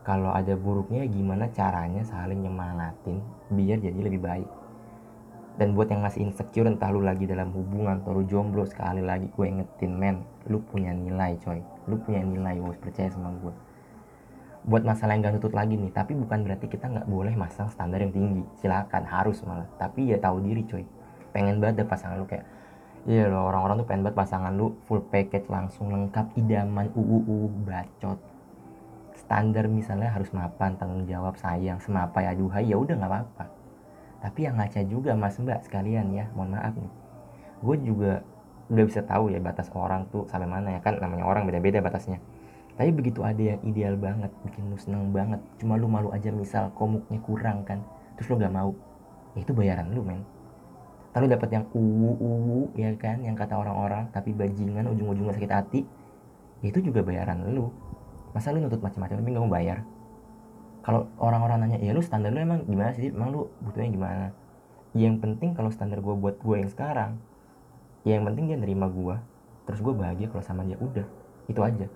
kalau 0.00 0.32
ada 0.32 0.56
buruknya 0.56 1.04
gimana 1.06 1.52
caranya 1.52 2.00
saling 2.02 2.40
nyemangatin 2.40 3.20
biar 3.52 3.78
jadi 3.80 4.00
lebih 4.00 4.20
baik? 4.20 4.50
Dan 5.60 5.76
buat 5.76 5.92
yang 5.92 6.00
masih 6.00 6.24
insecure 6.24 6.64
entah 6.64 6.88
lu 6.88 7.04
lagi 7.04 7.28
dalam 7.28 7.52
hubungan 7.52 8.00
atau 8.00 8.16
lu 8.16 8.24
jomblo 8.24 8.64
sekali 8.64 9.04
lagi 9.04 9.28
gue 9.28 9.44
ingetin 9.44 9.92
men 9.92 10.24
lu 10.48 10.64
punya 10.64 10.96
nilai 10.96 11.36
coy. 11.44 11.60
Lu 11.84 12.00
punya 12.00 12.24
nilai 12.24 12.56
gue 12.56 12.74
percaya 12.80 13.12
sama 13.12 13.32
gue 13.40 13.52
buat 14.60 14.84
masalah 14.84 15.16
yang 15.16 15.24
gak 15.24 15.40
nutut 15.40 15.56
lagi 15.56 15.72
nih 15.72 15.88
tapi 15.88 16.12
bukan 16.12 16.44
berarti 16.44 16.68
kita 16.68 16.84
nggak 16.92 17.08
boleh 17.08 17.32
masang 17.32 17.72
standar 17.72 18.00
yang 18.04 18.12
tinggi. 18.12 18.44
Silakan 18.60 19.08
harus 19.08 19.40
malah. 19.44 19.68
Tapi 19.80 20.12
ya 20.12 20.20
tahu 20.20 20.44
diri 20.44 20.64
coy. 20.68 20.84
Pengen 21.32 21.60
banget 21.60 21.84
deh 21.84 21.88
pasangan 21.88 22.20
lu 22.20 22.28
kayak 22.28 22.44
iya 23.08 23.32
loh 23.32 23.48
orang-orang 23.48 23.80
tuh 23.80 23.86
pengen 23.88 24.02
banget 24.04 24.18
pasangan 24.20 24.52
lu 24.52 24.76
full 24.84 25.00
package 25.08 25.48
langsung 25.48 25.88
lengkap 25.88 26.36
idaman 26.36 26.92
uu 26.92 27.48
bacot 27.64 28.20
standar 29.30 29.70
misalnya 29.70 30.10
harus 30.10 30.34
mapan 30.34 30.74
tanggung 30.74 31.06
jawab 31.06 31.38
sayang 31.38 31.78
semapai 31.78 32.26
aduhai 32.34 32.66
ya 32.66 32.74
udah 32.74 32.98
nggak 32.98 33.10
apa-apa. 33.14 33.46
Tapi 34.26 34.42
yang 34.42 34.58
ngaca 34.58 34.82
juga 34.90 35.14
mas 35.14 35.38
mbak 35.38 35.62
sekalian 35.62 36.10
ya 36.10 36.26
mohon 36.34 36.58
maaf 36.58 36.74
nih. 36.74 36.90
Gue 37.62 37.78
juga 37.78 38.26
udah 38.74 38.84
bisa 38.90 39.06
tahu 39.06 39.30
ya 39.30 39.38
batas 39.38 39.70
orang 39.70 40.10
tuh 40.10 40.26
sampai 40.26 40.50
mana 40.50 40.74
ya 40.74 40.82
kan 40.82 40.98
namanya 40.98 41.30
orang 41.30 41.46
beda-beda 41.46 41.78
batasnya. 41.78 42.18
Tapi 42.74 42.90
begitu 42.90 43.22
ada 43.22 43.38
yang 43.38 43.62
ideal 43.62 43.94
banget 43.94 44.34
bikin 44.50 44.66
lu 44.66 44.74
seneng 44.74 45.14
banget 45.14 45.38
cuma 45.62 45.78
lu 45.78 45.86
malu 45.86 46.10
aja 46.10 46.34
misal 46.34 46.74
komuknya 46.74 47.22
kurang 47.22 47.62
kan 47.62 47.86
terus 48.18 48.34
lu 48.34 48.34
gak 48.34 48.50
mau 48.50 48.74
ya 49.38 49.46
itu 49.46 49.54
bayaran 49.54 49.94
lu 49.94 50.02
men. 50.02 50.26
Lalu 51.14 51.38
dapat 51.38 51.54
yang 51.54 51.70
uwu 51.70 52.18
uwu 52.18 52.60
ya 52.74 52.90
kan 52.98 53.22
yang 53.22 53.38
kata 53.38 53.54
orang-orang 53.54 54.10
tapi 54.10 54.34
bajingan 54.34 54.90
ujung-ujungnya 54.90 55.38
sakit 55.38 55.52
hati 55.54 55.80
ya 56.66 56.74
itu 56.74 56.82
juga 56.82 57.06
bayaran 57.06 57.46
lu 57.46 57.70
masa 58.30 58.54
lu 58.54 58.62
nutut 58.62 58.78
macam-macam 58.78 59.16
tapi 59.18 59.28
nggak 59.30 59.44
mau 59.44 59.52
bayar? 59.52 59.78
Kalau 60.80 61.10
orang-orang 61.20 61.66
nanya 61.66 61.78
ya 61.82 61.92
lu 61.92 62.00
standar 62.00 62.32
lu 62.32 62.40
emang 62.40 62.64
gimana 62.64 62.94
sih? 62.94 63.10
Emang 63.10 63.34
lu 63.34 63.50
butuhnya 63.60 63.90
gimana? 63.90 64.26
Ya, 64.94 65.06
yang 65.06 65.22
penting 65.22 65.54
kalau 65.54 65.70
standar 65.70 66.02
gue 66.02 66.14
buat 66.14 66.38
gue 66.42 66.56
yang 66.58 66.70
sekarang 66.70 67.18
ya 68.02 68.16
yang 68.16 68.24
penting 68.26 68.48
dia 68.50 68.58
nerima 68.58 68.88
gue 68.88 69.12
terus 69.68 69.78
gue 69.84 69.94
bahagia 69.94 70.26
kalau 70.30 70.42
sama 70.42 70.62
dia 70.66 70.78
udah. 70.80 71.06
Itu 71.46 71.60
aja. 71.62 71.86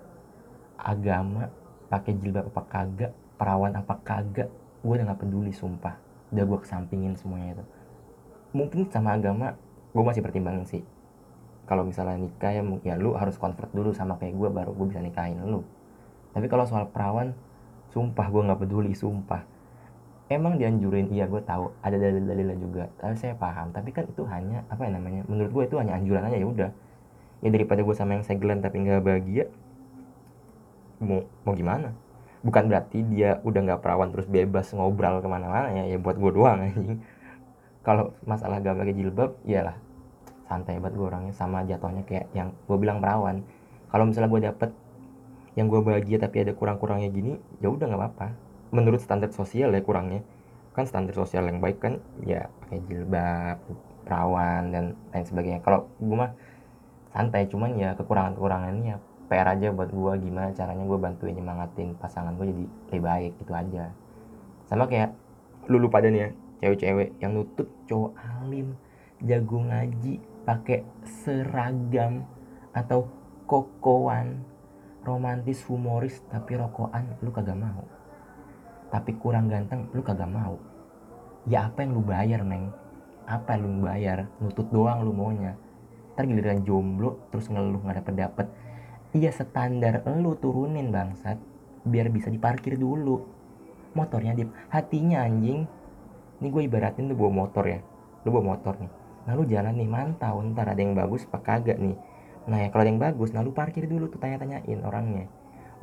Agama 0.75 1.49
pakai 1.87 2.13
jilbab 2.19 2.51
apa 2.51 2.61
kagak 2.67 3.11
perawan 3.35 3.73
apa 3.75 3.95
kagak 4.03 4.49
gue 4.83 4.93
udah 4.95 5.05
nggak 5.11 5.19
peduli 5.23 5.51
sumpah. 5.55 5.95
Udah 6.35 6.43
gue 6.43 6.59
kesampingin 6.61 7.15
semuanya 7.15 7.59
itu. 7.59 7.65
Mungkin 8.55 8.87
sama 8.91 9.15
agama 9.15 9.55
gue 9.91 10.03
masih 10.03 10.21
pertimbangin 10.23 10.67
sih. 10.67 10.83
Kalau 11.65 11.81
misalnya 11.81 12.21
nikah 12.21 12.53
ya 12.53 12.61
ya 12.85 12.95
lu 12.99 13.17
harus 13.17 13.39
convert 13.41 13.73
dulu 13.73 13.95
sama 13.95 14.21
kayak 14.21 14.37
gue 14.37 14.49
baru 14.53 14.71
gue 14.77 14.87
bisa 14.93 15.01
nikahin 15.01 15.41
lu 15.41 15.65
tapi 16.35 16.51
kalau 16.51 16.67
soal 16.67 16.91
perawan 16.91 17.31
sumpah 17.95 18.27
gue 18.27 18.41
nggak 18.43 18.59
peduli 18.59 18.91
sumpah. 18.91 19.47
Emang 20.27 20.59
dianjurin 20.59 21.07
iya 21.15 21.31
gue 21.31 21.39
tahu 21.39 21.71
ada 21.79 21.95
dalil-dalilnya 21.95 22.57
juga. 22.59 22.83
Tapi 22.99 23.15
saya 23.15 23.39
paham 23.39 23.71
tapi 23.71 23.95
kan 23.95 24.03
itu 24.03 24.27
hanya 24.27 24.67
apa 24.67 24.83
ya 24.83 24.91
namanya 24.99 25.23
menurut 25.31 25.55
gue 25.55 25.63
itu 25.71 25.75
hanya 25.79 25.95
anjuran 25.95 26.27
aja 26.27 26.35
ya 26.35 26.47
udah. 26.51 26.69
Ya 27.39 27.49
daripada 27.55 27.79
gue 27.87 27.95
sama 27.95 28.19
yang 28.19 28.25
segelan 28.27 28.59
tapi 28.59 28.83
nggak 28.83 28.99
bahagia 28.99 29.47
mau 30.99 31.23
mau 31.47 31.55
gimana? 31.55 31.95
Bukan 32.43 32.67
berarti 32.67 32.99
dia 33.07 33.39
udah 33.47 33.59
nggak 33.63 33.79
perawan 33.79 34.11
terus 34.11 34.27
bebas 34.27 34.75
ngobrol 34.75 35.23
ke 35.23 35.27
mana-mana 35.31 35.71
ya 35.71 35.87
ya 35.87 35.97
buat 35.97 36.19
gue 36.19 36.31
doang 36.35 36.59
anjing. 36.67 36.99
Kalau 37.85 38.17
masalah 38.25 38.59
gak 38.65 38.81
pakai 38.81 38.97
jilbab 38.97 39.37
iyalah 39.45 39.77
santai 40.49 40.77
banget 40.77 40.97
gue 40.97 41.05
orangnya 41.05 41.33
sama 41.37 41.65
jatuhnya 41.65 42.01
kayak 42.05 42.27
yang 42.33 42.49
gue 42.65 42.77
bilang 42.81 42.97
perawan. 42.99 43.45
Kalau 43.89 44.03
misalnya 44.09 44.29
gue 44.29 44.41
dapet 44.51 44.69
yang 45.55 45.71
gue 45.71 45.79
bahagia 45.79 46.19
tapi 46.19 46.43
ada 46.43 46.51
kurang-kurangnya 46.51 47.09
gini 47.11 47.39
ya 47.63 47.71
udah 47.71 47.87
nggak 47.87 48.01
apa-apa. 48.01 48.27
Menurut 48.75 48.99
standar 48.99 49.31
sosial 49.31 49.71
ya 49.71 49.81
kurangnya. 49.83 50.21
Kan 50.75 50.83
standar 50.83 51.15
sosial 51.15 51.47
yang 51.47 51.63
baik 51.63 51.79
kan 51.79 52.03
ya 52.27 52.51
pakai 52.67 52.83
jilbab 52.91 53.57
perawan 54.03 54.75
dan 54.75 54.85
lain 55.15 55.25
sebagainya. 55.25 55.59
Kalau 55.63 55.87
gue 55.97 56.15
mah 56.15 56.35
santai 57.15 57.47
cuman 57.47 57.79
ya 57.79 57.95
kekurangan-kekurangannya. 57.95 58.99
PR 59.25 59.57
aja 59.57 59.73
buat 59.73 59.89
gue 59.89 60.13
gimana 60.21 60.53
caranya 60.53 60.85
gue 60.85 60.99
bantuin 61.01 61.33
nyemangatin 61.33 61.97
pasangan 61.97 62.37
gue 62.37 62.45
jadi 62.45 62.65
lebih 62.91 63.01
baik 63.01 63.33
itu 63.41 63.51
aja. 63.55 63.89
Sama 64.69 64.85
kayak 64.85 65.17
lu 65.65 65.81
lupa 65.81 65.97
ya 66.03 66.29
cewek-cewek 66.61 67.17
yang 67.23 67.33
nutut 67.33 67.65
cowok 67.89 68.13
alim 68.21 68.77
jago 69.23 69.57
ngaji 69.65 70.21
pakai 70.45 70.85
seragam 71.03 72.21
atau 72.75 73.09
kokoan 73.49 74.45
romantis 75.05 75.61
humoris 75.69 76.25
tapi 76.33 76.57
rokokan 76.57 77.21
lu 77.21 77.29
kagak 77.29 77.55
mau. 77.55 77.85
Tapi 78.89 79.13
kurang 79.21 79.47
ganteng 79.47 79.85
lu 79.93 80.01
kagak 80.01 80.27
mau. 80.27 80.57
Ya 81.45 81.69
apa 81.69 81.85
yang 81.85 81.93
lu 81.93 82.01
bayar 82.01 82.41
neng? 82.41 82.73
Apa 83.29 83.53
yang 83.55 83.69
lu 83.69 83.85
bayar? 83.85 84.25
Nutut 84.41 84.65
doang 84.73 85.05
lu 85.05 85.13
maunya. 85.13 85.53
Ntar 86.17 86.25
giliran 86.25 86.65
jomblo 86.65 87.29
terus 87.29 87.45
ngeluh 87.53 87.85
nggak 87.85 88.01
dapet 88.01 88.15
dapet 88.17 88.47
iya 89.15 89.31
standar 89.31 90.01
lu 90.17 90.33
turunin 90.35 90.89
bangsat. 90.89 91.37
Biar 91.85 92.09
bisa 92.09 92.33
diparkir 92.33 92.75
dulu. 92.81 93.21
Motornya 93.93 94.33
di 94.33 94.43
hatinya 94.73 95.23
anjing. 95.23 95.69
Ini 96.41 96.47
gue 96.51 96.61
ibaratin 96.67 97.07
tuh 97.07 97.15
bawa 97.15 97.45
motor 97.45 97.63
ya. 97.63 97.79
Lu 98.25 98.33
bawa 98.33 98.57
motor 98.57 98.75
nih. 98.81 98.91
Nah 99.29 99.33
lu 99.37 99.45
jalan 99.45 99.77
nih 99.77 99.87
mantau. 99.87 100.41
Ntar 100.41 100.73
ada 100.73 100.81
yang 100.81 100.97
bagus 100.97 101.23
apa 101.29 101.39
kagak 101.39 101.77
nih 101.77 101.95
nah 102.45 102.61
ya 102.61 102.69
kalau 102.69 102.85
yang 102.85 103.01
bagus 103.01 103.33
nah 103.33 103.41
lu 103.41 103.49
parkir 103.49 103.89
dulu 103.89 104.05
tuh 104.09 104.21
tanya-tanyain 104.21 104.81
orangnya. 104.85 105.25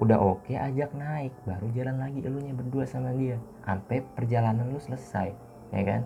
Udah 0.01 0.17
oke 0.19 0.57
ajak 0.57 0.97
naik 0.97 1.35
baru 1.45 1.69
jalan 1.77 2.01
lagi 2.01 2.25
elunya 2.25 2.55
berdua 2.57 2.89
sama 2.89 3.13
dia. 3.13 3.37
Sampai 3.67 4.01
perjalanan 4.15 4.71
lu 4.71 4.79
selesai 4.79 5.35
ya 5.75 5.83
kan? 5.83 6.03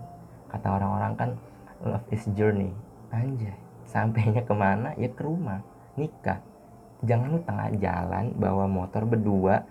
Kata 0.51 0.67
orang-orang 0.81 1.13
kan 1.15 1.29
love 1.85 2.07
is 2.09 2.25
journey. 2.33 2.73
Anjay 3.13 3.55
sampainya 3.87 4.43
ke 4.43 4.51
mana? 4.51 4.91
Ya 4.99 5.07
ke 5.07 5.23
rumah 5.23 5.63
nikah. 5.95 6.43
Jangan 7.05 7.37
lu 7.37 7.39
tengah 7.45 7.69
jalan 7.77 8.33
bawa 8.35 8.65
motor 8.65 9.05
berdua. 9.07 9.63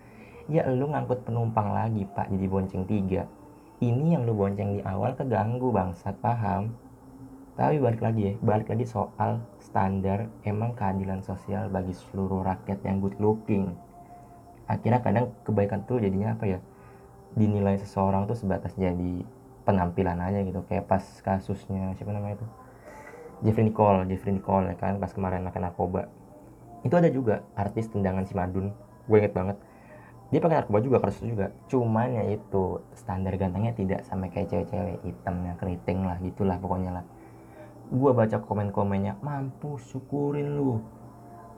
Ya 0.46 0.64
lu 0.70 0.86
ngangkut 0.86 1.26
penumpang 1.26 1.74
lagi 1.74 2.06
pak 2.06 2.30
jadi 2.30 2.46
bonceng 2.46 2.86
tiga. 2.86 3.26
Ini 3.82 4.16
yang 4.16 4.24
lu 4.24 4.32
bonceng 4.32 4.78
di 4.78 4.80
awal 4.86 5.12
keganggu 5.18 5.68
bangsat 5.68 6.16
paham 6.22 6.72
tapi 7.56 7.80
balik 7.80 8.04
lagi 8.04 8.20
ya 8.20 8.32
balik 8.44 8.68
lagi 8.68 8.84
soal 8.84 9.40
standar 9.64 10.28
emang 10.44 10.76
keadilan 10.76 11.24
sosial 11.24 11.72
bagi 11.72 11.96
seluruh 11.96 12.44
rakyat 12.44 12.84
yang 12.84 13.00
good 13.00 13.16
looking. 13.16 13.72
Akhirnya 14.68 15.00
kadang 15.00 15.32
kebaikan 15.40 15.88
tuh 15.88 15.96
jadinya 15.96 16.36
apa 16.36 16.44
ya 16.44 16.58
dinilai 17.32 17.80
seseorang 17.80 18.28
tuh 18.28 18.36
sebatas 18.36 18.76
jadi 18.76 19.24
penampilan 19.64 20.20
aja 20.20 20.44
gitu. 20.44 20.60
Kayak 20.68 20.84
pas 20.84 21.00
kasusnya 21.24 21.96
siapa 21.96 22.12
namanya 22.12 22.44
itu 22.44 22.46
Jeffrey 23.40 23.64
Nicole 23.72 24.04
Jeffrey 24.04 24.36
Nicole 24.36 24.72
ya 24.72 24.76
kan 24.76 25.00
pas 25.00 25.16
kemarin 25.16 25.40
makan 25.40 25.72
narkoba. 25.72 26.12
Itu 26.84 26.92
ada 27.00 27.08
juga 27.08 27.40
artis 27.56 27.88
tendangan 27.88 28.28
si 28.28 28.36
Madun 28.36 28.68
gue 29.08 29.16
inget 29.16 29.32
banget. 29.32 29.56
Dia 30.28 30.44
pakai 30.44 30.60
narkoba 30.60 30.84
juga 30.84 31.00
keras 31.00 31.24
juga. 31.24 31.56
Cuman 31.72 32.20
ya 32.20 32.24
itu 32.36 32.84
standar 32.92 33.32
gantengnya 33.40 33.72
tidak 33.72 34.04
sama 34.04 34.28
kayak 34.28 34.52
cewek-cewek 34.52 35.00
hitamnya 35.08 35.56
keriting 35.56 36.04
lah 36.04 36.20
gitulah 36.20 36.60
pokoknya 36.60 37.00
lah 37.00 37.04
gua 37.92 38.10
baca 38.12 38.38
komen-komennya 38.42 39.20
mampu 39.22 39.78
syukurin 39.78 40.58
lu. 40.58 40.82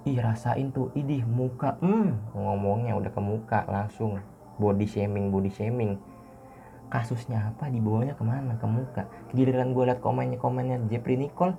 Ih 0.06 0.18
rasain 0.20 0.70
tuh 0.72 0.92
idih 0.94 1.24
muka. 1.26 1.76
Hmm 1.82 2.16
ngomongnya 2.32 2.96
udah 2.96 3.10
ke 3.12 3.20
muka 3.20 3.64
langsung. 3.68 4.20
Body 4.58 4.86
shaming 4.88 5.30
body 5.30 5.50
shaming. 5.52 6.00
Kasusnya 6.88 7.52
apa? 7.52 7.68
Dibawanya 7.68 8.16
ke 8.16 8.24
mana? 8.24 8.56
Ke 8.56 8.66
muka. 8.66 9.02
Giliran 9.36 9.76
gue 9.76 9.84
liat 9.84 10.00
komennya 10.00 10.40
komennya 10.40 10.80
Jeffrey 10.88 11.20
Nicole 11.20 11.54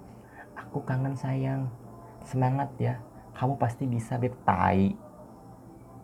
aku 0.57 0.83
kangen 0.83 1.13
sayang. 1.15 1.69
Semangat 2.25 2.73
ya. 2.81 2.97
Kamu 3.38 3.55
pasti 3.55 3.85
bisa 3.85 4.17
beb. 4.19 4.33
Tai. 4.43 4.95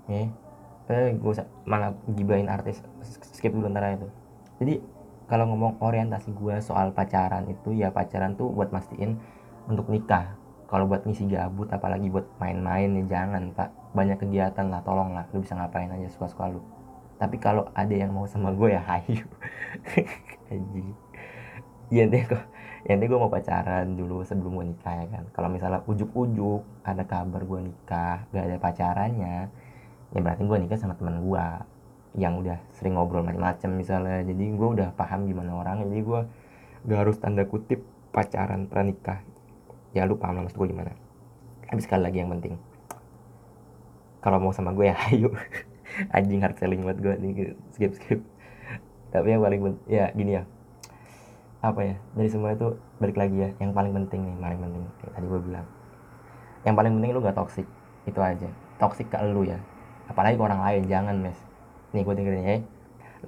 Eh 0.07 0.29
eh 0.85 1.17
gue 1.17 1.33
malah 1.65 1.97
gibain 2.13 2.45
artis. 2.47 2.79
Skip 3.33 3.51
dulu 3.51 3.67
antara 3.67 3.97
itu 3.97 4.07
jadi 4.59 4.79
kalau 5.25 5.49
ngomong 5.49 5.81
orientasi 5.81 6.37
gue 6.37 6.61
soal 6.61 6.93
pacaran 6.93 7.49
itu 7.49 7.73
ya 7.73 7.89
pacaran 7.89 8.37
tuh 8.37 8.53
buat 8.53 8.69
mastiin 8.69 9.17
untuk 9.65 9.89
nikah. 9.89 10.37
Kalau 10.65 10.89
buat 10.89 11.05
ngisi 11.05 11.29
gabut 11.29 11.69
apalagi 11.69 12.09
buat 12.09 12.25
main-main 12.37 12.93
ya 13.01 13.03
jangan 13.05 13.53
pak. 13.53 13.69
Banyak 13.97 14.21
kegiatan 14.21 14.69
lah 14.69 14.81
tolong 14.85 15.13
lah 15.17 15.25
lu 15.33 15.41
bisa 15.41 15.57
ngapain 15.57 15.89
aja 15.89 16.09
suka-suka 16.13 16.53
lu. 16.53 16.61
Tapi 17.17 17.41
kalau 17.41 17.69
ada 17.73 17.93
yang 17.93 18.13
mau 18.13 18.29
sama 18.29 18.53
gue 18.53 18.73
ya 18.77 18.81
hayu. 18.85 19.25
Aji 20.53 20.85
ya 21.93 22.09
nanti 22.09 22.25
kok 22.25 22.41
ya 22.81 22.97
nanti 22.97 23.05
gue 23.05 23.19
mau 23.21 23.29
pacaran 23.29 23.93
dulu 23.93 24.25
sebelum 24.25 24.61
gue 24.61 24.65
nikah 24.77 24.93
ya 24.93 25.05
kan. 25.09 25.23
Kalau 25.33 25.49
misalnya 25.49 25.81
ujuk-ujuk 25.89 26.61
ada 26.85 27.01
kabar 27.05 27.41
gue 27.41 27.59
nikah 27.73 28.29
gak 28.29 28.45
ada 28.45 28.57
pacarannya 28.61 29.49
ya 30.13 30.19
berarti 30.21 30.45
gue 30.45 30.57
nikah 30.63 30.77
sama 30.77 30.93
teman 30.95 31.19
gue 31.19 31.47
yang 32.15 32.39
udah 32.39 32.57
sering 32.75 32.95
ngobrol 32.95 33.23
macam-macam 33.23 33.69
misalnya. 33.75 34.23
Jadi 34.23 34.55
gue 34.55 34.69
udah 34.79 34.95
paham 34.95 35.27
gimana 35.27 35.55
orang. 35.55 35.85
Jadi 35.87 36.01
gue 36.01 36.21
gak 36.87 36.99
harus 37.05 37.19
tanda 37.19 37.43
kutip 37.47 37.83
pacaran 38.15 38.67
pranikah. 38.71 39.21
Ya 39.91 40.07
lu 40.07 40.19
paham 40.19 40.39
lah 40.39 40.43
maksud 40.47 40.59
gue 40.59 40.69
gimana. 40.71 40.91
Tapi 41.67 41.81
sekali 41.83 42.01
lagi 42.07 42.23
yang 42.23 42.31
penting 42.31 42.55
kalau 44.25 44.41
mau 44.41 44.49
sama 44.49 44.73
gue 44.73 44.89
ya 44.89 44.97
ayo. 45.13 45.29
Anjing 46.09 46.41
hard 46.41 46.57
selling 46.57 46.81
buat 46.81 46.97
gue 46.97 47.13
nih. 47.21 47.53
Skip 47.77 47.93
skip. 47.93 48.19
Tapi 49.13 49.37
yang 49.37 49.45
paling 49.45 49.61
ya 49.85 50.09
gini 50.17 50.41
ya. 50.41 50.43
Apa 51.61 51.85
ya? 51.85 51.95
Dari 52.17 52.29
semua 52.33 52.57
itu 52.57 52.73
balik 52.97 53.21
lagi 53.21 53.37
ya. 53.37 53.49
Yang 53.61 53.71
paling 53.77 53.93
penting 53.93 54.25
nih 54.25 54.35
paling 54.41 54.59
penting. 54.65 54.83
Kayak 54.97 55.11
tadi 55.13 55.25
gue 55.29 55.41
bilang. 55.45 55.67
Yang 56.65 56.75
paling 56.81 56.91
penting 56.97 57.11
lu 57.13 57.19
gak 57.21 57.37
toxic. 57.37 57.67
Itu 58.09 58.19
aja. 58.25 58.49
Toxic 58.81 59.05
ke 59.05 59.17
lu 59.29 59.45
ya. 59.45 59.61
Apalagi 60.09 60.41
ke 60.41 60.43
orang 60.43 60.61
lain. 60.65 60.81
Jangan 60.89 61.15
mes 61.21 61.37
nih 61.95 62.03
gue 62.03 62.15
dengerin 62.19 62.43
ya. 62.43 62.57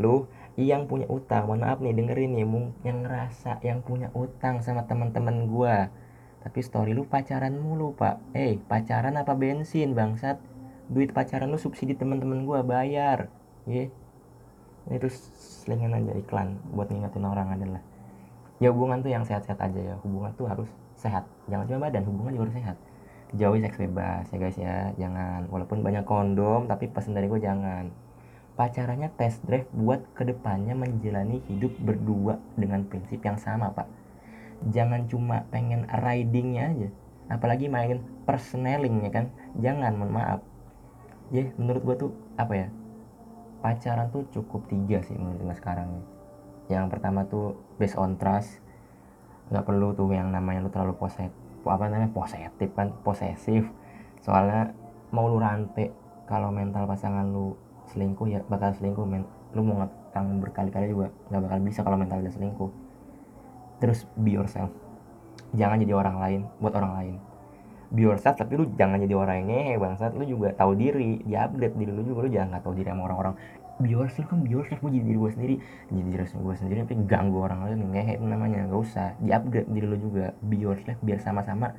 Lu 0.03 0.27
yang 0.57 0.89
punya 0.89 1.07
utang 1.07 1.47
mohon 1.47 1.63
maaf 1.63 1.79
nih 1.79 1.95
dengerin 1.95 2.35
nih 2.35 2.45
yang 2.83 3.07
ngerasa 3.07 3.61
yang 3.63 3.79
punya 3.85 4.11
utang 4.17 4.59
sama 4.59 4.83
teman-teman 4.89 5.47
gue 5.47 5.75
tapi 6.47 6.63
story 6.63 6.95
lu 6.95 7.03
pacaran 7.03 7.51
mulu 7.59 7.91
pak. 7.91 8.23
Eh 8.31 8.39
hey, 8.39 8.51
pacaran 8.55 9.19
apa 9.19 9.35
bensin 9.35 9.91
bangsat? 9.91 10.39
Duit 10.87 11.11
pacaran 11.11 11.51
lu 11.51 11.59
subsidi 11.59 11.91
teman-teman 11.91 12.47
gue 12.47 12.59
bayar. 12.63 13.27
Ya 13.67 13.91
yeah. 14.87 14.95
itu 14.95 15.11
selingan 15.67 15.91
aja 15.91 16.15
iklan 16.15 16.55
buat 16.71 16.87
ngingetin 16.87 17.27
orang 17.27 17.51
adalah. 17.51 17.83
Ya 18.63 18.71
hubungan 18.71 19.03
tuh 19.03 19.11
yang 19.11 19.27
sehat-sehat 19.27 19.59
aja 19.59 19.75
ya. 19.75 19.95
Hubungan 20.07 20.31
tuh 20.39 20.47
harus 20.47 20.71
sehat. 20.95 21.27
Jangan 21.51 21.67
cuma 21.67 21.91
badan 21.91 22.07
hubungan 22.07 22.31
juga 22.39 22.43
harus 22.47 22.57
sehat. 22.63 22.77
Jauhi 23.35 23.59
seks 23.59 23.77
bebas 23.83 24.25
ya 24.31 24.37
guys 24.39 24.55
ya. 24.55 24.77
Jangan 24.95 25.51
walaupun 25.51 25.83
banyak 25.83 26.07
kondom 26.07 26.71
tapi 26.71 26.87
pesan 26.87 27.11
dari 27.11 27.27
gue 27.27 27.43
jangan 27.43 27.91
pacarannya 28.57 29.13
test 29.15 29.45
drive 29.45 29.69
buat 29.69 30.01
ke 30.17 30.25
depannya 30.25 30.73
menjalani 30.73 31.45
hidup 31.45 31.77
berdua 31.77 32.41
dengan 32.57 32.83
prinsip 32.89 33.21
yang 33.21 33.37
sama 33.37 33.69
pak. 33.69 33.85
Jangan 34.73 35.05
cuma 35.05 35.45
pengen 35.53 35.85
ridingnya 35.85 36.73
aja 36.73 36.89
apalagi 37.29 37.69
main 37.69 38.01
personeling 38.25 39.05
ya 39.05 39.11
kan. 39.13 39.25
Jangan 39.61 39.93
mohon 39.93 40.11
maaf. 40.17 40.41
Ya 41.29 41.53
menurut 41.61 41.85
gue 41.85 41.95
tuh 42.07 42.11
apa 42.41 42.53
ya 42.65 42.67
pacaran 43.61 44.09
tuh 44.09 44.25
cukup 44.33 44.65
tiga 44.65 45.05
sih 45.05 45.13
menurut 45.13 45.53
gue 45.53 45.55
sekarang 45.57 45.89
ya 46.67 46.81
yang 46.81 46.89
pertama 46.89 47.29
tuh 47.29 47.53
based 47.77 47.95
on 47.95 48.17
trust. 48.17 48.57
Nggak 49.53 49.69
perlu 49.69 49.93
tuh 49.93 50.09
yang 50.11 50.33
namanya 50.33 50.65
lu 50.65 50.73
terlalu 50.73 50.97
posesif 50.97 51.31
apa 51.61 51.85
namanya 51.85 52.09
positif 52.09 52.73
kan 52.73 52.89
posesif. 53.05 53.69
Soalnya 54.25 54.73
mau 55.13 55.29
lu 55.29 55.37
rantai 55.37 55.93
kalau 56.25 56.49
mental 56.49 56.89
pasangan 56.89 57.23
lu 57.29 57.66
selingkuh 57.91 58.27
ya 58.27 58.39
bakal 58.47 58.75
selingkuh 58.75 59.05
men. 59.07 59.23
Lu 59.55 59.63
mau 59.63 59.83
ngekang 59.83 60.43
berkali-kali 60.43 60.91
juga 60.91 61.07
nggak 61.31 61.41
bakal 61.43 61.59
bisa 61.63 61.79
kalau 61.83 61.97
mental 61.99 62.19
dia 62.19 62.33
selingkuh. 62.33 62.71
Terus 63.79 64.09
be 64.17 64.35
yourself. 64.35 64.73
Jangan 65.55 65.79
jadi 65.79 65.93
orang 65.95 66.17
lain 66.19 66.41
buat 66.59 66.73
orang 66.75 66.93
lain. 66.99 67.15
Be 67.87 68.03
yourself 68.03 68.35
tapi 68.35 68.59
lu 68.59 68.67
jangan 68.75 68.99
jadi 68.99 69.15
orang 69.15 69.35
yang 69.43 69.47
ngehe 69.53 69.73
bangsat. 69.79 70.11
Lu 70.17 70.27
juga 70.27 70.51
tahu 70.51 70.75
diri 70.75 71.23
dia 71.23 71.47
update 71.47 71.75
diri 71.79 71.91
lu 71.93 72.03
juga 72.03 72.19
lu 72.27 72.29
jangan 72.33 72.57
nggak 72.57 72.63
tahu 72.67 72.73
diri 72.75 72.89
sama 72.91 73.03
orang-orang. 73.07 73.35
Be 73.77 73.93
yourself 73.93 74.25
kan 74.25 74.41
be 74.41 74.49
yourself 74.49 74.81
gue 74.81 74.91
jadi 74.91 75.05
diri 75.05 75.17
gue 75.21 75.31
sendiri. 75.31 75.55
Jadi 75.93 76.01
diri 76.11 76.23
gue 76.25 76.55
sendiri 76.57 76.77
tapi 76.83 76.95
ganggu 77.07 77.37
orang 77.39 77.59
lain 77.69 77.93
ngehe 77.93 78.13
itu 78.19 78.25
namanya 78.25 78.65
gak 78.67 78.81
usah. 78.81 79.09
Di 79.21 79.29
upgrade 79.31 79.69
diri 79.69 79.87
lo 79.87 79.95
juga 79.95 80.33
be 80.41 80.57
yourself 80.57 80.97
biar 80.99 81.21
sama-sama 81.21 81.71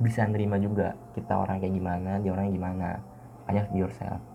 bisa 0.00 0.26
nerima 0.26 0.58
juga 0.58 0.98
kita 1.14 1.38
orang 1.38 1.62
kayak 1.62 1.78
gimana 1.78 2.18
dia 2.18 2.32
orangnya 2.34 2.52
gimana. 2.56 2.88
Banyak 3.46 3.70
be 3.70 3.84
yourself 3.84 4.31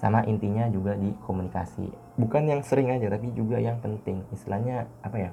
sama 0.00 0.24
intinya 0.24 0.64
juga 0.72 0.96
di 0.96 1.12
komunikasi. 1.28 1.84
Bukan 2.16 2.48
yang 2.48 2.64
sering 2.64 2.88
aja 2.88 3.12
tapi 3.12 3.28
juga 3.36 3.60
yang 3.60 3.76
penting. 3.84 4.24
Istilahnya 4.32 4.88
apa 5.04 5.28
ya? 5.28 5.30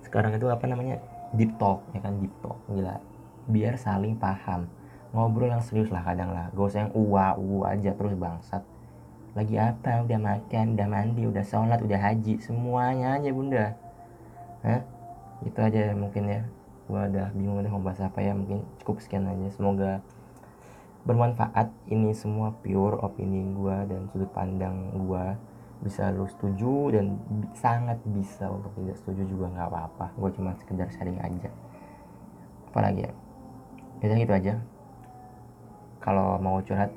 Sekarang 0.00 0.32
itu 0.32 0.48
apa 0.48 0.64
namanya? 0.64 0.96
Deep 1.36 1.60
talk 1.60 1.84
ya 1.92 2.00
kan? 2.00 2.16
Deep 2.16 2.32
talk 2.40 2.56
gila. 2.72 2.96
Biar 3.52 3.76
saling 3.76 4.16
paham. 4.16 4.64
Ngobrol 5.12 5.52
yang 5.52 5.60
serius 5.60 5.92
lah 5.92 6.00
kadang 6.00 6.32
lah. 6.32 6.48
Gak 6.56 6.64
usah 6.64 6.80
yang 6.88 6.92
uwa 6.96 7.36
uwa 7.36 7.76
aja 7.76 7.92
terus 7.92 8.16
bangsat. 8.16 8.64
Lagi 9.36 9.60
apa? 9.60 10.00
Udah 10.00 10.16
makan 10.16 10.66
udah 10.72 10.88
mandi 10.88 11.22
udah 11.28 11.44
sholat 11.44 11.84
udah 11.84 12.00
haji. 12.00 12.40
Semuanya 12.40 13.20
aja 13.20 13.28
bunda. 13.36 13.76
Hah? 14.64 14.80
itu 15.42 15.58
aja 15.60 15.92
mungkin 15.92 16.24
ya. 16.24 16.40
Gua 16.88 17.04
udah 17.04 17.28
bingung 17.36 17.60
udah 17.60 17.68
mau 17.68 17.84
bahas 17.84 18.00
apa 18.00 18.24
ya. 18.24 18.32
Mungkin 18.32 18.64
cukup 18.80 19.04
sekian 19.04 19.28
aja. 19.28 19.52
Semoga 19.52 20.00
bermanfaat. 21.02 21.70
Ini 21.90 22.14
semua 22.14 22.54
pure 22.62 22.98
opini 23.02 23.42
gua 23.54 23.86
dan 23.86 24.08
sudut 24.10 24.30
pandang 24.30 24.94
gua. 25.06 25.36
Bisa 25.82 26.14
lu 26.14 26.30
setuju 26.30 26.94
dan 26.94 27.18
sangat 27.58 27.98
bisa 28.06 28.46
untuk 28.46 28.70
tidak 28.78 28.96
setuju 29.02 29.22
juga 29.26 29.50
nggak 29.50 29.66
apa-apa. 29.66 30.06
Gue 30.14 30.30
cuma 30.30 30.54
sekedar 30.54 30.86
sharing 30.94 31.18
aja. 31.18 31.50
Apalagi 32.70 33.10
ya? 33.10 33.12
Ya 33.98 34.14
gitu 34.14 34.30
aja. 34.30 34.54
Kalau 35.98 36.38
mau 36.38 36.62
curhat 36.62 36.94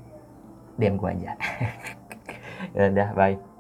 DM 0.77 1.01
gue 1.01 1.09
aja. 1.09 1.31
Ya 2.73 2.89
udah 2.91 3.09
bye 3.13 3.54